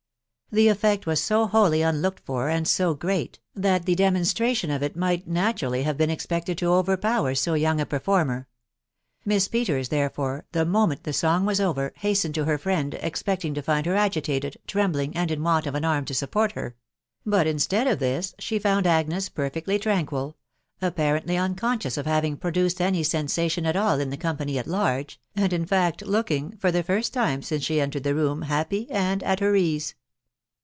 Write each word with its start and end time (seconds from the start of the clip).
The 0.53 0.67
effect 0.67 1.05
was 1.05 1.23
so 1.23 1.47
wholly 1.47 1.81
unlooked 1.81 2.19
for, 2.25 2.49
and 2.49 2.67
so 2.67 2.93
great, 2.93 3.39
that 3.55 3.85
the 3.85 3.95
demonstration 3.95 4.69
of 4.69 4.83
it 4.83 4.97
might 4.97 5.25
naturally 5.25 5.83
have 5.83 5.95
been 5.95 6.09
expected 6.09 6.57
to 6.57 6.73
overpower 6.73 7.35
so 7.35 7.53
young 7.53 7.79
a 7.79 7.85
performer; 7.85 8.49
Miss 9.23 9.47
Peters, 9.47 9.87
therefore, 9.87 10.43
the 10.51 10.65
moment 10.65 11.05
the 11.05 11.13
song 11.13 11.45
was 11.45 11.61
over, 11.61 11.93
hastened 11.95 12.35
to 12.35 12.43
her 12.43 12.57
friend, 12.57 12.95
expecting 12.95 13.53
to 13.53 13.61
find 13.61 13.85
her 13.85 13.95
agitated, 13.95 14.57
trembling, 14.67 15.15
and 15.15 15.31
in 15.31 15.41
want 15.41 15.65
of 15.67 15.73
an 15.73 15.85
arm 15.85 16.03
to 16.03 16.13
support 16.13 16.51
her; 16.51 16.75
but 17.25 17.47
instead 17.47 17.87
of 17.87 17.99
this 17.99 18.35
she 18.37 18.59
found 18.59 18.85
Agnes 18.85 19.29
per 19.29 19.49
fectly 19.49 19.81
tranquil.... 19.81 20.35
apparently 20.81 21.37
unconscious 21.37 21.95
of 21.95 22.05
having 22.05 22.35
pro 22.35 22.51
dueed 22.51 22.81
any 22.81 23.03
sensation 23.03 23.65
at 23.65 23.77
all 23.77 24.01
in 24.01 24.09
the 24.09 24.17
tom^M^ 24.17 24.41
«X 24.57 24.67
\ax^ 24.67 24.67
«&&> 24.67 24.67
y& 24.67 24.67
* 24.67 24.67
3 24.67 24.67
246 24.67 25.17
THE 25.37 25.41
WIDOW 25.43 25.47
BARNABT. 25.47 25.69
fact 25.69 26.01
looking, 26.05 26.57
for 26.57 26.73
the 26.73 26.83
first 26.83 27.13
time 27.13 27.41
since 27.41 27.63
she 27.63 27.79
entered 27.79 28.03
die 28.03 28.09
room, 28.09 28.41
happy 28.41 28.87
and 28.91 29.23
at 29.23 29.39
her 29.39 29.55
ease. 29.55 29.95